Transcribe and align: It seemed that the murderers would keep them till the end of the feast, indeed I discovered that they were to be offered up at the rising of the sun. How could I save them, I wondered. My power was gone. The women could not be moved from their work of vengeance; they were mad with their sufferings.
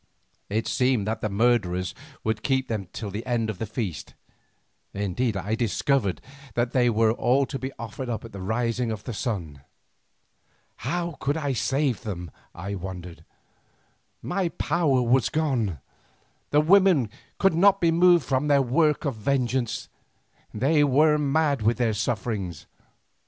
It 0.49 0.65
seemed 0.67 1.05
that 1.05 1.21
the 1.21 1.29
murderers 1.29 1.93
would 2.23 2.41
keep 2.41 2.67
them 2.67 2.87
till 2.91 3.11
the 3.11 3.23
end 3.23 3.51
of 3.51 3.59
the 3.59 3.67
feast, 3.67 4.15
indeed 4.95 5.37
I 5.37 5.53
discovered 5.53 6.21
that 6.55 6.71
they 6.71 6.89
were 6.89 7.13
to 7.45 7.59
be 7.59 7.71
offered 7.77 8.09
up 8.09 8.25
at 8.25 8.31
the 8.31 8.41
rising 8.41 8.91
of 8.91 9.03
the 9.03 9.13
sun. 9.13 9.61
How 10.77 11.17
could 11.19 11.37
I 11.37 11.53
save 11.53 12.01
them, 12.01 12.31
I 12.55 12.73
wondered. 12.73 13.23
My 14.23 14.49
power 14.49 15.03
was 15.03 15.29
gone. 15.29 15.79
The 16.49 16.61
women 16.61 17.11
could 17.37 17.53
not 17.53 17.79
be 17.79 17.91
moved 17.91 18.25
from 18.25 18.47
their 18.47 18.63
work 18.63 19.05
of 19.05 19.13
vengeance; 19.13 19.87
they 20.51 20.83
were 20.83 21.19
mad 21.19 21.61
with 21.61 21.77
their 21.77 21.93
sufferings. 21.93 22.65